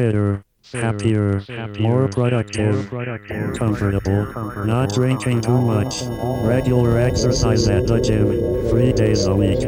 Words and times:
fitter, 0.00 0.42
happier, 0.72 1.44
more 1.78 2.08
productive, 2.08 2.88
comfortable, 3.58 4.64
not 4.64 4.88
drinking 4.94 5.42
too 5.42 5.60
much, 5.60 6.04
regular 6.42 6.98
exercise 6.98 7.68
at 7.68 7.86
the 7.86 8.00
gym, 8.00 8.26
three 8.70 8.94
days 8.94 9.26
a 9.26 9.34
week, 9.34 9.60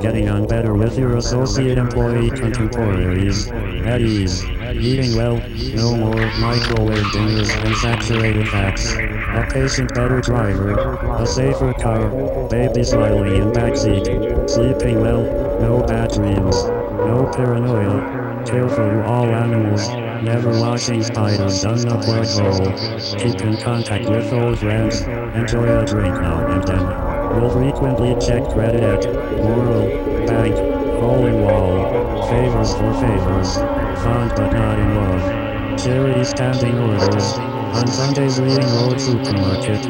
getting 0.00 0.28
on 0.28 0.46
better 0.46 0.74
with 0.74 0.96
your 0.96 1.16
associate 1.16 1.76
employee 1.76 2.30
contemporaries, 2.30 3.50
at 3.50 4.00
ease, 4.00 4.44
eating 4.74 5.16
well, 5.16 5.42
no 5.74 5.96
more 5.96 6.24
microwave 6.38 7.10
dinners 7.10 7.50
and 7.50 7.74
saturated 7.78 8.48
fats, 8.48 8.92
a 8.92 9.44
patient 9.52 9.92
better 9.92 10.20
driver, 10.20 10.94
a 11.20 11.26
safer 11.26 11.72
car, 11.72 12.08
baby 12.48 12.84
smiling 12.84 13.42
in 13.42 13.50
backseat, 13.50 14.48
sleeping 14.48 15.00
well, 15.00 15.24
no 15.60 15.84
bad 15.84 16.12
dreams, 16.12 16.54
no 16.64 17.28
paranoia, 17.34 18.19
care 18.46 18.68
for 18.68 19.02
all 19.04 19.26
animals, 19.26 19.88
never 20.22 20.50
watching 20.60 21.02
spiders 21.02 21.62
down 21.62 21.78
the 21.78 21.98
plug 21.98 22.26
hole, 22.26 23.18
keep 23.18 23.40
in 23.40 23.56
contact 23.56 24.08
with 24.08 24.32
old 24.32 24.58
friends, 24.58 25.02
enjoy 25.34 25.78
a 25.78 25.84
drink 25.84 26.14
now 26.20 26.46
and 26.46 26.62
then. 26.64 27.40
Will 27.40 27.50
frequently 27.50 28.14
check 28.20 28.42
credit 28.52 28.82
at 28.82 29.04
Moral, 29.36 30.26
Bank, 30.26 30.54
Hole 31.00 31.26
in 31.26 31.42
Wall, 31.42 32.28
favors 32.28 32.72
for 32.74 32.92
favors, 32.94 33.56
fond 34.02 34.32
but 34.36 34.52
not 34.52 34.78
in 34.78 34.94
love, 34.94 35.80
charity 35.80 36.24
standing 36.24 36.78
orders, 36.78 37.32
on 37.34 37.86
Sundays 37.86 38.40
reading 38.40 38.66
Road 38.74 39.00
Supermarket, 39.00 39.88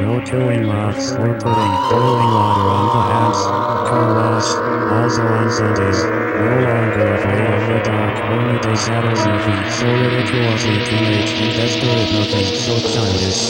no 0.00 0.20
killing 0.24 0.66
moths 0.66 1.12
or 1.12 1.34
putting 1.34 1.72
boiling 1.90 2.32
water 2.34 2.68
on 2.68 2.86
the 2.92 3.02
hands, 3.14 3.42
car 3.88 4.14
wash, 4.14 4.50
also 4.92 5.22
on 5.22 5.50
Sundays, 5.50 6.25
no 6.40 6.60
longer 6.60 7.14
afraid 7.14 7.48
of 7.48 7.66
the 7.68 7.80
dark 7.84 8.16
or 8.30 8.58
the 8.58 8.76
shadows 8.76 9.24
nothing 9.26 9.70
so 9.70 9.86
ridiculously 9.86 10.78
teenage 10.84 11.32
and 11.40 11.52
desperate 11.56 12.12
nothing 12.12 12.48
so 12.60 12.74
childish, 12.92 13.40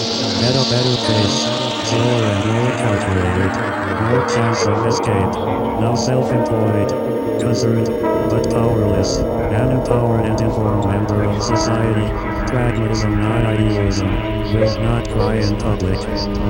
at 0.43 0.55
a 0.55 0.65
better 0.70 0.97
pace, 1.06 1.39
slower 1.89 2.25
and 2.31 2.43
more 2.53 2.70
calculated, 2.78 3.53
no 4.11 4.27
chance 4.27 4.67
of 4.67 4.87
escape, 4.87 5.33
now 5.81 5.95
self-employed, 5.95 6.91
concerned, 7.41 7.87
but 8.31 8.48
powerless, 8.51 9.19
an 9.19 9.73
empowered 9.73 10.25
and 10.25 10.41
informed 10.41 10.87
member 10.87 11.25
of 11.25 11.43
society, 11.43 12.26
pragmatism 12.47 13.21
not 13.21 13.45
idealism, 13.45 14.09
will 14.55 14.81
not 14.81 15.09
cry 15.11 15.35
in 15.35 15.57
public, 15.59 15.99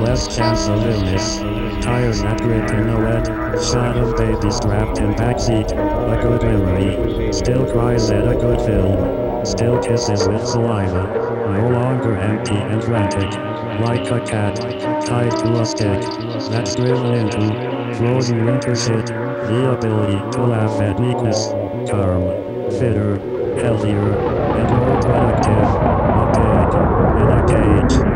less 0.01 0.35
chance 0.35 0.67
of 0.67 0.85
illness, 0.85 1.37
tires 1.83 2.21
that 2.21 2.41
grip 2.41 2.69
in 2.71 2.87
the 2.87 2.97
wet, 2.97 3.25
shot 3.63 3.97
of 3.97 4.15
baby 4.15 4.51
strapped 4.51 4.99
in 4.99 5.13
backseat, 5.13 5.71
a 5.71 6.21
good 6.21 6.43
memory, 6.43 7.33
still 7.33 7.65
cries 7.71 8.09
at 8.11 8.27
a 8.27 8.35
good 8.35 8.61
film, 8.61 9.45
still 9.45 9.81
kisses 9.81 10.27
with 10.27 10.45
saliva, 10.45 11.03
no 11.57 11.69
longer 11.69 12.15
empty 12.17 12.55
and 12.55 12.83
frantic, 12.83 13.31
like 13.81 14.09
a 14.11 14.19
cat, 14.25 14.55
tied 15.05 15.31
to 15.31 15.61
a 15.61 15.65
stick, 15.65 16.01
that's 16.51 16.75
driven 16.75 17.13
into 17.13 17.95
frozen 17.97 18.45
winter 18.45 18.75
shit, 18.75 19.07
the 19.07 19.71
ability 19.71 20.31
to 20.31 20.43
laugh 20.43 20.79
at 20.81 20.99
weakness, 20.99 21.47
calm, 21.89 22.21
fitter, 22.71 23.17
healthier, 23.61 24.13
and 24.13 24.69
more 24.69 24.96
productive, 25.07 25.69
a 26.19 26.25
pig, 26.35 26.71
in 27.21 27.27
a 27.31 27.39
cage, 27.47 28.06